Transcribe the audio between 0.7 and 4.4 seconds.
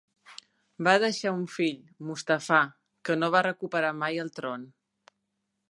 Va deixar un fill, Mustafà, que no va recuperar mai el